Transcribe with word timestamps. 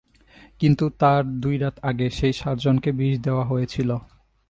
কিন্তু 0.59 0.85
তার 0.99 1.21
দুইরাত 1.41 1.75
আগে, 1.81 2.07
সেই 2.09 2.33
সার্জনকে 2.33 2.89
বিষ 2.91 3.13
দেওয়া 3.19 3.45
হয়েছিল। 3.45 3.89